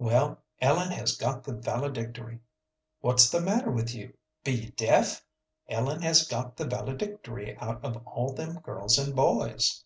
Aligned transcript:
"Well, 0.00 0.42
Ellen 0.60 0.90
has 0.90 1.16
got 1.16 1.44
the 1.44 1.54
valedictory. 1.54 2.40
What's 3.02 3.30
the 3.30 3.40
matter 3.40 3.70
with 3.70 3.94
you? 3.94 4.14
Be 4.42 4.50
you 4.52 4.70
deaf? 4.72 5.24
Ellen 5.68 6.02
has 6.02 6.26
got 6.26 6.56
the 6.56 6.66
valedictory 6.66 7.56
out 7.58 7.84
of 7.84 8.04
all 8.04 8.32
them 8.34 8.58
girls 8.62 8.98
and 8.98 9.14
boys." 9.14 9.84